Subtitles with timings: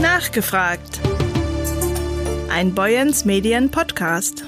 [0.00, 1.00] Nachgefragt.
[2.48, 4.44] Ein Boyens Medien Podcast.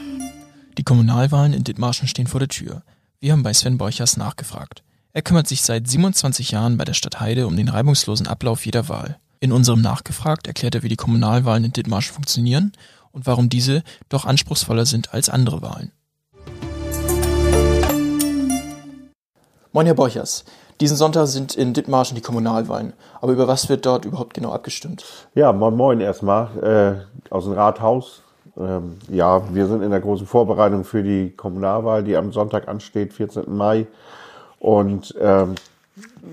[0.79, 2.83] Die Kommunalwahlen in Dithmarschen stehen vor der Tür.
[3.19, 4.85] Wir haben bei Sven Borchers nachgefragt.
[5.13, 8.89] Er kümmert sich seit 27 Jahren bei der Stadt Heide um den reibungslosen Ablauf jeder
[8.89, 9.19] Wahl.
[9.41, 12.73] In unserem Nachgefragt erklärt er, wie die Kommunalwahlen in Dithmarschen funktionieren
[13.11, 15.91] und warum diese doch anspruchsvoller sind als andere Wahlen.
[19.73, 20.45] Moin, Herr Borchers.
[20.81, 22.95] Diesen Sonntag sind in Dithmarschen die Kommunalwahlen.
[23.21, 25.05] Aber über was wird dort überhaupt genau abgestimmt?
[25.35, 28.23] Ja, moin moin erstmal äh, aus dem Rathaus.
[28.57, 33.13] Ähm, ja, wir sind in der großen Vorbereitung für die Kommunalwahl, die am Sonntag ansteht,
[33.13, 33.45] 14.
[33.55, 33.87] Mai.
[34.59, 35.57] Und ähm,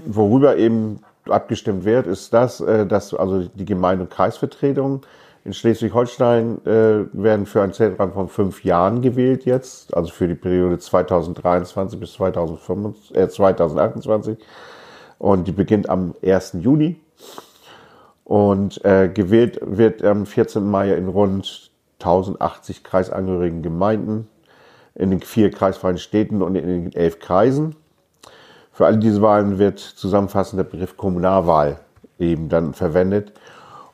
[0.06, 5.02] worüber eben abgestimmt wird, ist das, äh, dass also die Gemeinde- und Kreisvertretungen
[5.48, 10.36] in Schleswig-Holstein äh, werden für einen Zeitraum von fünf Jahren gewählt jetzt, also für die
[10.36, 14.38] Periode 2023 bis 2025, äh, 2028.
[15.20, 16.58] Und die beginnt am 1.
[16.60, 17.00] Juni.
[18.26, 20.70] Und äh, gewählt wird am 14.
[20.70, 21.72] Mai in rund
[22.02, 24.28] 1080 kreisangehörigen Gemeinden,
[24.96, 27.78] in den vier kreisfreien Städten und in den elf Kreisen.
[28.74, 31.80] Für alle diese Wahlen wird zusammenfassend der Begriff Kommunalwahl
[32.20, 33.32] eben dann verwendet.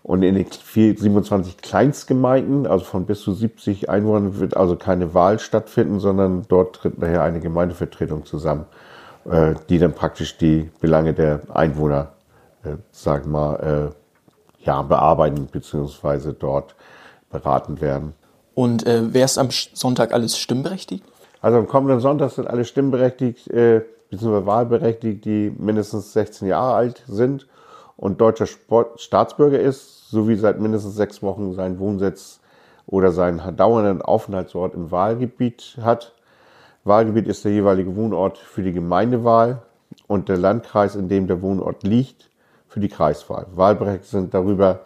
[0.04, 5.40] Und in den 27 Kleinstgemeinden, also von bis zu 70 Einwohnern, wird also keine Wahl
[5.40, 8.66] stattfinden, sondern dort tritt nachher eine Gemeindevertretung zusammen,
[9.30, 12.12] äh, die dann praktisch die Belange der Einwohner,
[12.66, 16.34] äh, sagen wir mal, äh, ja, bearbeiten bzw.
[16.38, 16.76] dort
[17.32, 18.14] beraten werden.
[18.56, 21.06] Und äh, wer ist am Sonntag alles stimmberechtigt?
[21.42, 24.46] Also am kommenden Sonntag sind alle stimmberechtigt, äh, bzw.
[24.46, 27.48] wahlberechtigt, die mindestens 16 Jahre alt sind
[27.98, 32.40] und deutscher Sport Staatsbürger ist, sowie seit mindestens sechs Wochen seinen Wohnsitz
[32.86, 36.14] oder seinen dauernden Aufenthaltsort im Wahlgebiet hat.
[36.84, 39.62] Wahlgebiet ist der jeweilige Wohnort für die Gemeindewahl
[40.08, 42.30] und der Landkreis, in dem der Wohnort liegt,
[42.68, 43.46] für die Kreiswahl.
[43.56, 44.82] Wahlberechtigt sind darüber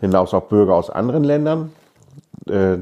[0.00, 1.72] hinaus auch Bürger aus anderen Ländern,
[2.48, 2.78] äh,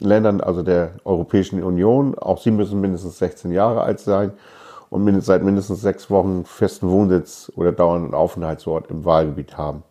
[0.00, 2.16] Ländern also der Europäischen Union.
[2.18, 4.32] Auch sie müssen mindestens 16 Jahre alt sein
[4.90, 9.82] und seit mindestens sechs Wochen festen Wohnsitz oder dauernden Aufenthaltsort im Wahlgebiet haben.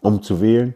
[0.00, 0.74] Um zu wählen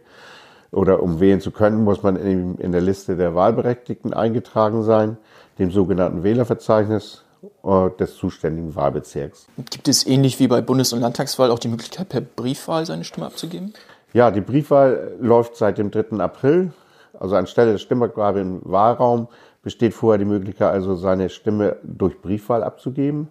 [0.70, 5.18] oder um wählen zu können, muss man in, der Liste der Wahlberechtigten eingetragen sein,
[5.58, 7.24] dem sogenannten Wählerverzeichnis
[7.62, 9.46] äh, des zuständigen Wahlbezirks.
[9.70, 13.26] Gibt es ähnlich wie bei Bundes- und Landtagswahl auch die Möglichkeit, per Briefwahl seine Stimme
[13.26, 13.74] abzugeben?
[14.12, 16.18] Ja, die Briefwahl läuft seit dem 3.
[16.18, 16.72] April.
[17.18, 19.28] Also anstelle der Stimmabgabe im Wahlraum
[19.62, 23.28] besteht vorher die Möglichkeit, also seine Stimme durch Briefwahl abzugeben.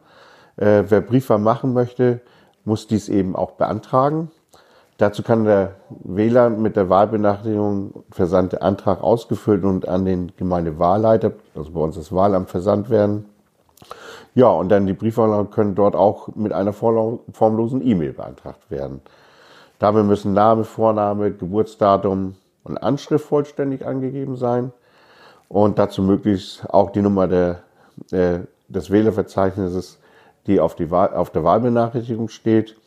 [0.57, 2.21] Äh, wer Briefwahl machen möchte,
[2.63, 4.31] muss dies eben auch beantragen.
[4.97, 11.71] Dazu kann der Wähler mit der Wahlbenachrichtigung versandte Antrag ausgefüllt und an den Gemeindewahlleiter, also
[11.71, 13.25] bei uns das Wahlamt, versandt werden.
[14.35, 19.01] Ja, und dann die Briefwahl können dort auch mit einer formlosen E-Mail beantragt werden.
[19.79, 24.71] Dabei müssen Name, Vorname, Geburtsdatum und Anschrift vollständig angegeben sein
[25.51, 27.63] und dazu möglichst auch die Nummer der,
[28.11, 28.39] äh,
[28.69, 29.99] des Wählerverzeichnisses,
[30.47, 32.77] die auf, die Wahl, auf der Wahlbenachrichtigung steht.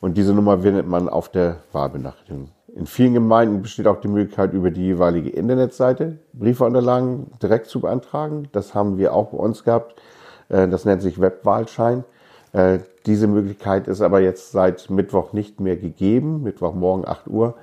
[0.00, 2.50] Und diese Nummer findet man auf der Wahlbenachrichtigung.
[2.72, 8.48] In vielen Gemeinden besteht auch die Möglichkeit, über die jeweilige Internetseite Briefeunterlagen direkt zu beantragen.
[8.52, 10.00] Das haben wir auch bei uns gehabt.
[10.48, 12.04] Äh, das nennt sich Webwahlschein.
[12.52, 17.54] Äh, diese Möglichkeit ist aber jetzt seit Mittwoch nicht mehr gegeben, Mittwochmorgen 8 Uhr,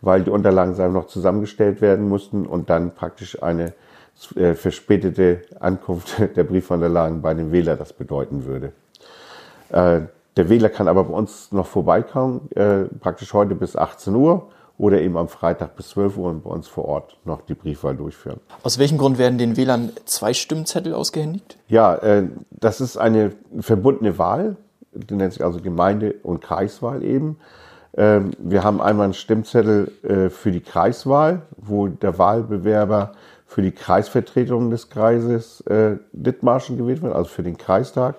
[0.00, 3.72] weil die Unterlagen noch zusammengestellt werden mussten und dann praktisch eine
[4.54, 8.72] verspätete Ankunft der Briefunterlagen bei dem Wähler das bedeuten würde.
[9.70, 10.02] Äh,
[10.36, 14.48] der Wähler kann aber bei uns noch vorbeikommen, äh, praktisch heute bis 18 Uhr
[14.78, 17.96] oder eben am Freitag bis 12 Uhr und bei uns vor Ort noch die Briefwahl
[17.96, 18.40] durchführen.
[18.62, 21.58] Aus welchem Grund werden den Wählern zwei Stimmzettel ausgehändigt?
[21.68, 24.56] Ja, äh, das ist eine verbundene Wahl,
[24.92, 27.38] die nennt sich also Gemeinde- und Kreiswahl eben.
[27.96, 33.12] Ähm, wir haben einmal einen Stimmzettel äh, für die Kreiswahl, wo der Wahlbewerber
[33.50, 38.14] für die Kreisvertretung des Kreises äh, Dithmarschen gewählt wird, also für den Kreistag.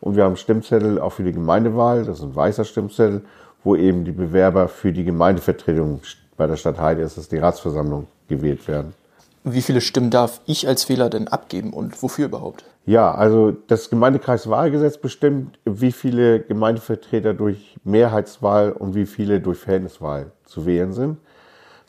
[0.00, 3.22] Und wir haben Stimmzettel auch für die Gemeindewahl, das ist ein weißer Stimmzettel,
[3.64, 6.02] wo eben die Bewerber für die Gemeindevertretung
[6.36, 8.94] bei der Stadt Heide ist, das die Ratsversammlung gewählt werden.
[9.42, 12.64] Wie viele Stimmen darf ich als Wähler denn abgeben und wofür überhaupt?
[12.84, 20.30] Ja, also das Gemeindekreiswahlgesetz bestimmt, wie viele Gemeindevertreter durch Mehrheitswahl und wie viele durch Verhältniswahl
[20.44, 21.18] zu wählen sind.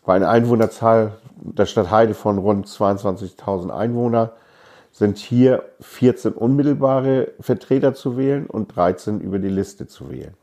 [0.04, 4.34] Bei einer Einwohnerzahl der Stadt Heide von rund 22.000 Einwohner
[4.92, 10.34] sind hier 14 unmittelbare Vertreter zu wählen und 13 über die Liste zu wählen.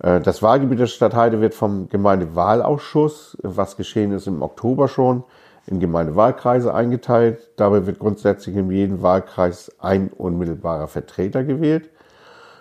[0.00, 5.24] Äh, das Wahlgebiet der Stadt Heide wird vom Gemeindewahlausschuss, was geschehen ist im Oktober schon,
[5.66, 7.50] in Gemeindewahlkreise eingeteilt.
[7.56, 11.90] Dabei wird grundsätzlich in jedem Wahlkreis ein unmittelbarer Vertreter gewählt,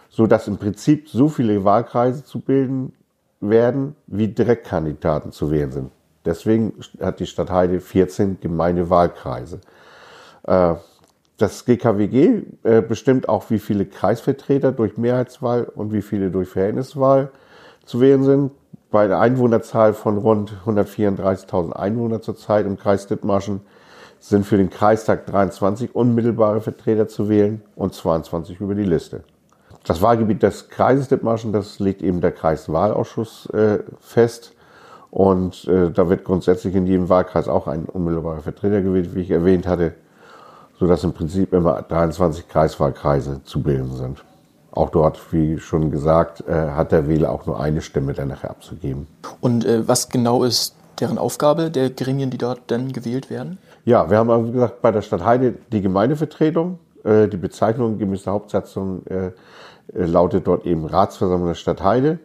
[0.10, 2.94] so dass im Prinzip so viele Wahlkreise zu bilden
[3.42, 5.92] werden, wie Direktkandidaten zu wählen sind.
[6.26, 9.62] Deswegen hat die Stadt Heide 14 Gemeindewahlkreise.
[10.44, 10.76] Äh,
[11.38, 17.32] das GKWG äh, bestimmt auch, wie viele Kreisvertreter durch Mehrheitswahl und wie viele durch Verhältniswahl
[17.86, 18.52] zu wählen sind.
[18.90, 23.62] Bei einer Einwohnerzahl von rund 134.000 Einwohnern zurzeit im Kreis Dithmarschen
[24.20, 29.24] sind für den Kreistag 23 unmittelbare Vertreter zu wählen und 22 über die Liste.
[29.86, 34.55] Das Wahlgebiet des Kreises Dithmarschen, das legt eben der Kreiswahlausschuss äh, fest.
[35.16, 39.32] Und äh, da wird grundsätzlich in jedem Wahlkreis auch ein unmittelbarer Vertreter gewählt, wie ich
[39.32, 39.94] erwähnt hatte,
[40.78, 44.26] sodass im Prinzip immer 23 Kreiswahlkreise zu bilden sind.
[44.72, 48.50] Auch dort, wie schon gesagt, äh, hat der Wähler auch nur eine Stimme dann nachher
[48.50, 49.08] abzugeben.
[49.40, 53.58] Und äh, was genau ist deren Aufgabe der Gremien, die dort dann gewählt werden?
[53.86, 56.78] Ja, wir haben also gesagt, bei der Stadt Heide die Gemeindevertretung.
[57.06, 59.32] Äh, die Bezeichnung gemäß der Hauptsatzung äh, äh,
[59.94, 62.20] lautet dort eben Ratsversammlung der Stadt Heide.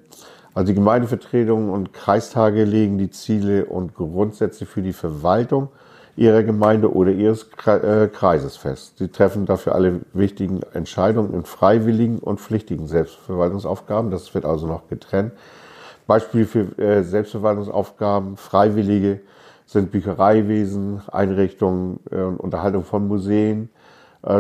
[0.55, 5.69] Also die Gemeindevertretungen und Kreistage legen die Ziele und Grundsätze für die Verwaltung
[6.17, 8.99] ihrer Gemeinde oder ihres äh, Kreises fest.
[8.99, 14.11] Sie treffen dafür alle wichtigen Entscheidungen in freiwilligen und pflichtigen Selbstverwaltungsaufgaben.
[14.11, 15.33] Das wird also noch getrennt.
[16.07, 19.21] Beispiele für äh, Selbstverwaltungsaufgaben, Freiwillige
[19.67, 23.71] sind Büchereiwesen, Einrichtungen und Unterhaltung von Museen,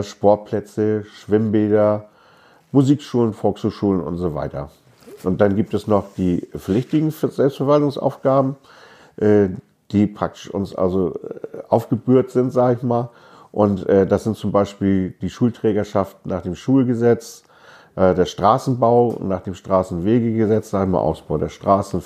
[0.02, 2.08] Sportplätze, Schwimmbäder,
[2.72, 4.70] Musikschulen, Volkshochschulen und so weiter.
[5.25, 8.56] Und dann gibt es noch die pflichtigen Selbstverwaltungsaufgaben,
[9.17, 9.49] äh,
[9.93, 13.11] die praktisch uns also äh, aufgebührt sind, sage ich mal.
[13.52, 17.44] Und äh, das sind zum Beispiel die Schulträgerschaft nach dem Schulgesetz,
[17.96, 22.00] der Straßenbau nach dem Straßenwegegesetz, sagen wir Ausbau der Straßen,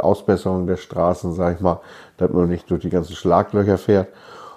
[0.00, 1.80] Ausbesserung der Straßen, sage ich mal,
[2.16, 4.08] damit man nicht durch die ganzen Schlaglöcher fährt.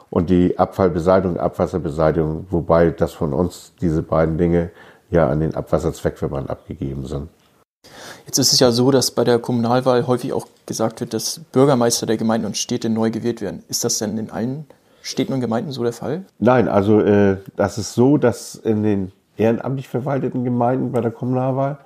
[0.10, 4.72] Und die Abfallbeseitigung, Abwasserbeseitigung, wobei das von uns diese beiden Dinge
[5.12, 7.30] ja an den Abwasserzweckverband abgegeben sind.
[8.26, 12.06] Jetzt ist es ja so, dass bei der Kommunalwahl häufig auch gesagt wird, dass Bürgermeister
[12.06, 13.64] der Gemeinden und Städte neu gewählt werden.
[13.68, 14.66] Ist das denn in allen
[15.02, 16.24] Städten und Gemeinden so der Fall?
[16.40, 21.78] Nein, also äh, das ist so, dass in den ehrenamtlich verwalteten Gemeinden bei der Kommunalwahl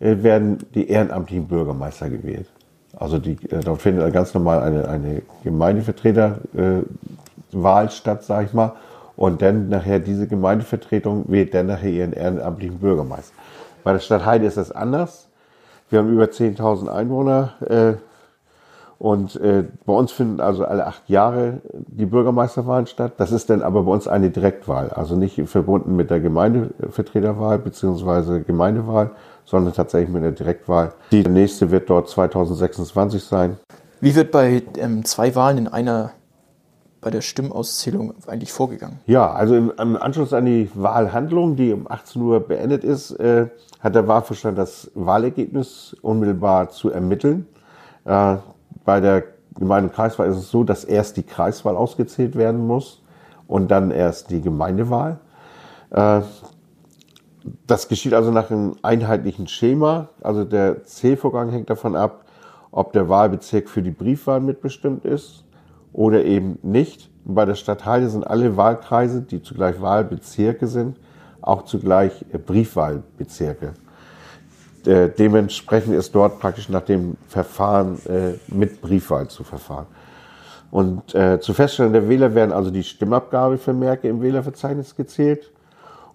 [0.00, 2.48] äh, werden die ehrenamtlichen Bürgermeister gewählt.
[2.96, 8.72] Also die, äh, dort findet ganz normal eine, eine Gemeindevertreterwahl statt, sage ich mal.
[9.16, 13.32] Und dann nachher diese Gemeindevertretung wählt dann nachher ihren ehrenamtlichen Bürgermeister.
[13.84, 15.28] Bei der Stadt Heide ist das anders.
[15.94, 17.92] Wir haben über 10.000 Einwohner äh,
[18.98, 23.12] und äh, bei uns finden also alle acht Jahre die Bürgermeisterwahlen statt.
[23.18, 28.40] Das ist dann aber bei uns eine Direktwahl, also nicht verbunden mit der Gemeindevertreterwahl bzw.
[28.40, 29.12] Gemeindewahl,
[29.44, 30.94] sondern tatsächlich mit einer Direktwahl.
[31.12, 33.58] Die nächste wird dort 2026 sein.
[34.00, 36.10] Wie wird bei ähm, zwei Wahlen in einer
[37.04, 38.98] bei der Stimmauszählung eigentlich vorgegangen?
[39.04, 43.48] Ja, also im, Anschluss an die Wahlhandlung, die um 18 Uhr beendet ist, äh,
[43.80, 47.46] hat der Wahlvorstand das Wahlergebnis unmittelbar zu ermitteln.
[48.06, 48.36] Äh,
[48.86, 49.24] bei der
[49.54, 53.02] Gemeinde- und Kreiswahl ist es so, dass erst die Kreiswahl ausgezählt werden muss
[53.46, 55.20] und dann erst die Gemeindewahl.
[55.90, 56.22] Äh,
[57.66, 60.08] das geschieht also nach einem einheitlichen Schema.
[60.22, 62.24] Also der Zählvorgang hängt davon ab,
[62.70, 65.43] ob der Wahlbezirk für die Briefwahl mitbestimmt ist
[65.94, 67.08] oder eben nicht.
[67.24, 70.98] Bei der Stadt Heide sind alle Wahlkreise, die zugleich Wahlbezirke sind,
[71.40, 73.72] auch zugleich Briefwahlbezirke.
[74.84, 79.86] Äh, dementsprechend ist dort praktisch nach dem Verfahren äh, mit Briefwahl zu verfahren.
[80.70, 85.50] Und äh, zur Feststellung der Wähler werden also die Stimmabgabevermerke im Wählerverzeichnis gezählt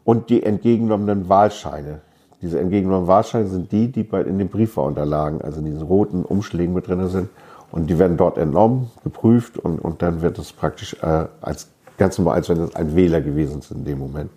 [0.03, 2.01] und die entgegenommenen Wahlscheine.
[2.41, 6.74] Diese entgegenommenen Wahlscheine sind die, die bei, in den Briefwahlunterlagen, also in diesen roten Umschlägen
[6.74, 7.29] mit drin sind,
[7.71, 12.17] und die werden dort entnommen, geprüft und, und dann wird es praktisch äh, als ganz
[12.17, 14.31] normal, als wenn es ein Wähler gewesen ist in dem Moment.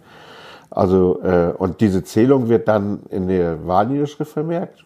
[0.70, 4.84] Also, äh, und diese Zählung wird dann in der Wahlniederschrift vermerkt.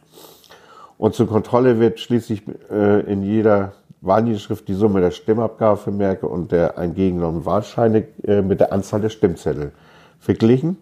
[0.99, 6.79] Und zur Kontrolle wird schließlich äh, in jeder Wahlniederschrift die Summe der Stimmabgabevermerke und der
[6.79, 9.73] entgegenommenen Wahlscheine äh, mit der Anzahl der Stimmzettel
[10.19, 10.79] verglichen.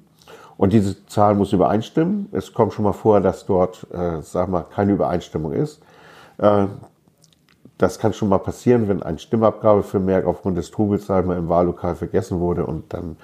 [0.57, 2.29] Und diese Zahl muss übereinstimmen.
[2.33, 5.81] Es kommt schon mal vor, dass dort, äh, sag mal, keine Übereinstimmung ist.
[6.39, 6.67] Äh,
[7.85, 12.41] das kann schon mal passieren, wenn ein Stimmabgabevermerk aufgrund des Trubels mal im Wahllokal vergessen
[12.41, 13.17] wurde und dann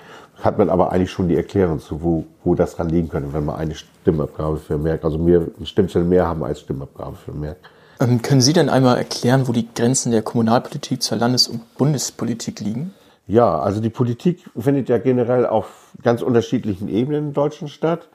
[0.42, 3.44] hat man aber eigentlich schon die Erklärung zu, wo, wo das dran liegen könnte, wenn
[3.44, 7.56] man eine Stimmabgabevermerk, also mehr Stimmzettel mehr haben als Stimmabgabevermerk.
[8.00, 12.60] Ähm, können Sie denn einmal erklären, wo die Grenzen der Kommunalpolitik zur Landes- und Bundespolitik
[12.60, 12.92] liegen?
[13.26, 18.08] Ja, also die Politik findet ja generell auf ganz unterschiedlichen Ebenen in Deutschland statt.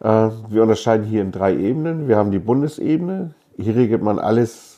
[0.00, 2.06] Äh, wir unterscheiden hier in drei Ebenen.
[2.06, 3.32] Wir haben die Bundesebene.
[3.56, 4.75] Hier regelt man alles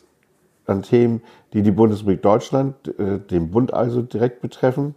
[0.69, 1.23] an Themen,
[1.53, 4.95] die die Bundesrepublik Deutschland, äh, den Bund also direkt betreffen.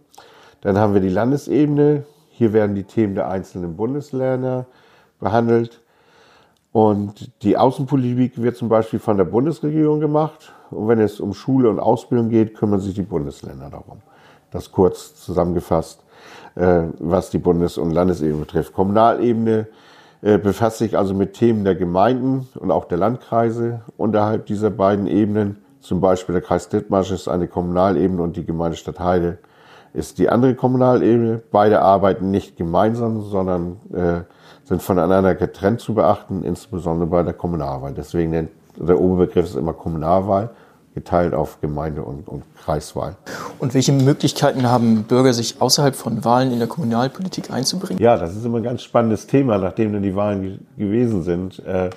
[0.60, 2.04] Dann haben wir die Landesebene.
[2.30, 4.66] Hier werden die Themen der einzelnen Bundesländer
[5.20, 5.80] behandelt.
[6.72, 10.52] Und die Außenpolitik wird zum Beispiel von der Bundesregierung gemacht.
[10.70, 14.00] Und wenn es um Schule und Ausbildung geht, kümmern sich die Bundesländer darum.
[14.50, 16.02] Das kurz zusammengefasst,
[16.54, 18.72] äh, was die Bundes- und Landesebene betrifft.
[18.72, 19.66] Kommunalebene
[20.22, 25.06] äh, befasst sich also mit Themen der Gemeinden und auch der Landkreise unterhalb dieser beiden
[25.06, 25.61] Ebenen.
[25.82, 29.38] Zum Beispiel der Kreis Dithmarsch ist eine Kommunalebene und die Gemeindestadt Heide
[29.92, 31.42] ist die andere Kommunalebene.
[31.50, 34.20] Beide arbeiten nicht gemeinsam, sondern äh,
[34.64, 37.92] sind voneinander getrennt zu beachten, insbesondere bei der Kommunalwahl.
[37.94, 40.50] Deswegen nennt der Oberbegriff ist immer Kommunalwahl,
[40.94, 43.16] geteilt auf Gemeinde- und, und Kreiswahl.
[43.58, 48.02] Und welche Möglichkeiten haben Bürger, sich außerhalb von Wahlen in der Kommunalpolitik einzubringen?
[48.02, 51.58] Ja, das ist immer ein ganz spannendes Thema, nachdem dann die Wahlen gewesen sind.
[51.66, 51.90] Äh,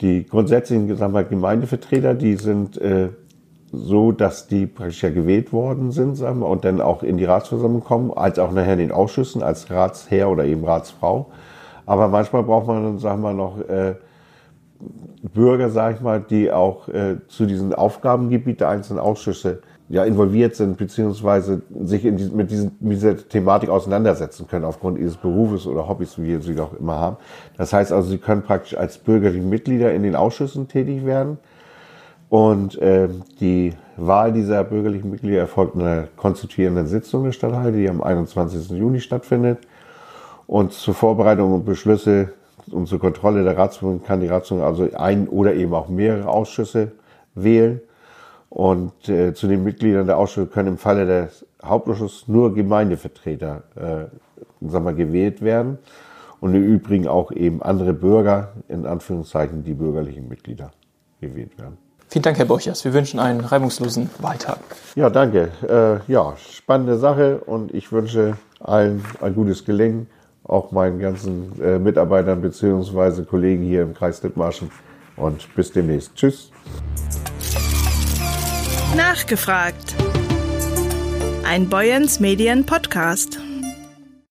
[0.00, 3.08] die grundsätzlichen sagen wir, Gemeindevertreter, die sind äh,
[3.72, 7.24] so, dass die praktisch ja gewählt worden sind, sagen wir, und dann auch in die
[7.24, 11.26] Ratsversammlung kommen, als auch nachher in den Ausschüssen als Ratsherr oder eben Ratsfrau.
[11.84, 13.94] Aber manchmal braucht man dann, sagen wir noch, äh,
[15.34, 20.56] Bürger, sage ich mal, die auch äh, zu diesen Aufgabengebieten der einzelnen Ausschüsse ja involviert
[20.56, 25.88] sind, beziehungsweise sich die, mit, diesen, mit dieser Thematik auseinandersetzen können, aufgrund ihres Berufes oder
[25.88, 27.16] Hobbys, wie sie auch immer haben.
[27.56, 31.38] Das heißt also, sie können praktisch als bürgerliche Mitglieder in den Ausschüssen tätig werden.
[32.28, 33.08] Und äh,
[33.40, 38.70] die Wahl dieser bürgerlichen Mitglieder erfolgt in einer konstituierenden Sitzung der Stadthalle, die am 21.
[38.70, 39.58] Juni stattfindet.
[40.48, 42.30] Und zur Vorbereitung und Beschlüsse
[42.70, 46.92] und zur Kontrolle der Ratsführung kann die Ratsführung also ein oder eben auch mehrere Ausschüsse
[47.34, 47.80] wählen.
[48.48, 54.68] Und äh, zu den Mitgliedern der Ausschüsse können im Falle des Hauptausschusses nur Gemeindevertreter äh,
[54.68, 55.78] sagen wir, gewählt werden.
[56.40, 60.70] Und im Übrigen auch eben andere Bürger, in Anführungszeichen die bürgerlichen Mitglieder,
[61.20, 61.78] gewählt werden.
[62.08, 62.84] Vielen Dank, Herr Borchers.
[62.84, 64.58] Wir wünschen einen reibungslosen Wahltag.
[64.94, 65.50] Ja, danke.
[66.08, 70.06] Äh, ja, spannende Sache und ich wünsche allen ein gutes Gelingen
[70.48, 73.24] auch meinen ganzen äh, Mitarbeitern bzw.
[73.24, 74.70] Kollegen hier im Kreis Dithmarschen.
[75.16, 76.14] Und bis demnächst.
[76.14, 76.50] Tschüss.
[78.96, 79.94] Nachgefragt.
[81.44, 83.40] Ein Boyens Medien Podcast.